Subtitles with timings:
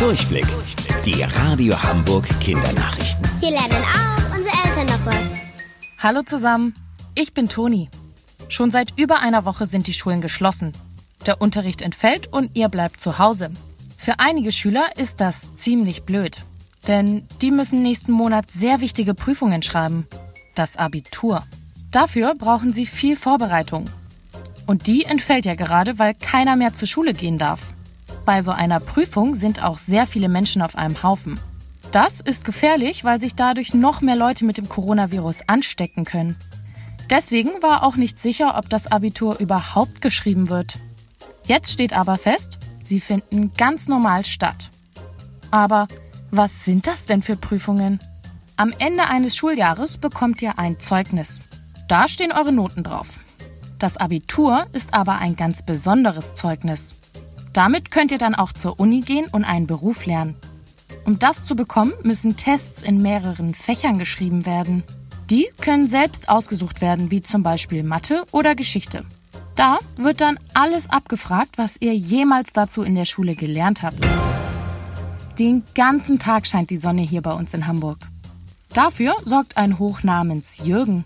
[0.00, 0.46] Durchblick.
[1.04, 3.28] Die Radio Hamburg Kindernachrichten.
[3.38, 5.26] Hier lernen auch unsere Eltern noch was.
[5.98, 6.72] Hallo zusammen,
[7.14, 7.90] ich bin Toni.
[8.48, 10.72] Schon seit über einer Woche sind die Schulen geschlossen.
[11.26, 13.50] Der Unterricht entfällt und ihr bleibt zu Hause.
[13.98, 16.34] Für einige Schüler ist das ziemlich blöd.
[16.88, 20.06] Denn die müssen nächsten Monat sehr wichtige Prüfungen schreiben.
[20.54, 21.42] Das Abitur.
[21.90, 23.84] Dafür brauchen sie viel Vorbereitung.
[24.66, 27.60] Und die entfällt ja gerade, weil keiner mehr zur Schule gehen darf.
[28.30, 31.40] Bei so einer Prüfung sind auch sehr viele Menschen auf einem Haufen.
[31.90, 36.36] Das ist gefährlich, weil sich dadurch noch mehr Leute mit dem Coronavirus anstecken können.
[37.10, 40.76] Deswegen war auch nicht sicher, ob das Abitur überhaupt geschrieben wird.
[41.46, 44.70] Jetzt steht aber fest, sie finden ganz normal statt.
[45.50, 45.88] Aber
[46.30, 47.98] was sind das denn für Prüfungen?
[48.56, 51.40] Am Ende eines Schuljahres bekommt ihr ein Zeugnis.
[51.88, 53.08] Da stehen eure Noten drauf.
[53.80, 56.99] Das Abitur ist aber ein ganz besonderes Zeugnis.
[57.52, 60.36] Damit könnt ihr dann auch zur Uni gehen und einen Beruf lernen.
[61.04, 64.84] Um das zu bekommen, müssen Tests in mehreren Fächern geschrieben werden.
[65.30, 69.04] Die können selbst ausgesucht werden, wie zum Beispiel Mathe oder Geschichte.
[69.56, 73.98] Da wird dann alles abgefragt, was ihr jemals dazu in der Schule gelernt habt.
[75.38, 77.98] Den ganzen Tag scheint die Sonne hier bei uns in Hamburg.
[78.74, 81.02] Dafür sorgt ein Hoch namens Jürgen.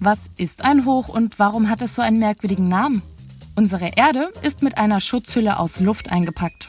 [0.00, 3.02] Was ist ein Hoch und warum hat es so einen merkwürdigen Namen?
[3.56, 6.68] Unsere Erde ist mit einer Schutzhülle aus Luft eingepackt.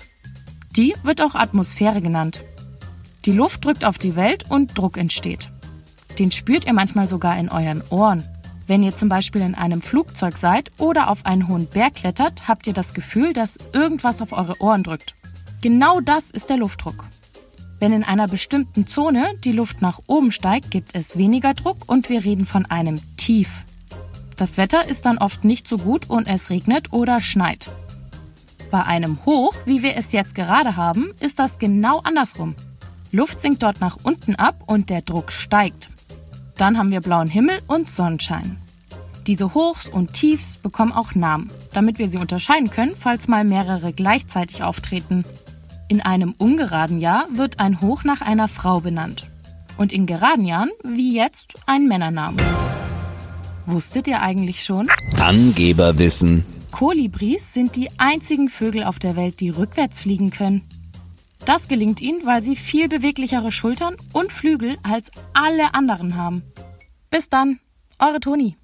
[0.78, 2.42] Die wird auch Atmosphäre genannt.
[3.26, 5.50] Die Luft drückt auf die Welt und Druck entsteht.
[6.20, 8.24] Den spürt ihr manchmal sogar in euren Ohren.
[8.68, 12.68] Wenn ihr zum Beispiel in einem Flugzeug seid oder auf einen hohen Berg klettert, habt
[12.68, 15.16] ihr das Gefühl, dass irgendwas auf eure Ohren drückt.
[15.62, 17.04] Genau das ist der Luftdruck.
[17.80, 22.10] Wenn in einer bestimmten Zone die Luft nach oben steigt, gibt es weniger Druck und
[22.10, 23.50] wir reden von einem Tief.
[24.38, 27.70] Das Wetter ist dann oft nicht so gut und es regnet oder schneit.
[28.70, 32.56] Bei einem Hoch, wie wir es jetzt gerade haben, ist das genau andersrum.
[33.12, 35.88] Luft sinkt dort nach unten ab und der Druck steigt.
[36.58, 38.58] Dann haben wir blauen Himmel und Sonnenschein.
[39.28, 43.94] Diese Hochs und Tiefs bekommen auch Namen, damit wir sie unterscheiden können, falls mal mehrere
[43.94, 45.24] gleichzeitig auftreten.
[45.88, 49.28] In einem ungeraden Jahr wird ein Hoch nach einer Frau benannt.
[49.78, 52.65] Und in geraden Jahren, wie jetzt, ein Männernamen.
[53.66, 54.88] Wusstet ihr eigentlich schon?
[55.20, 56.46] Angeberwissen.
[56.72, 60.62] Kolibris sind die einzigen Vögel auf der Welt, die rückwärts fliegen können.
[61.46, 66.44] Das gelingt ihnen, weil sie viel beweglichere Schultern und Flügel als alle anderen haben.
[67.10, 67.60] Bis dann,
[68.00, 68.56] eure Toni.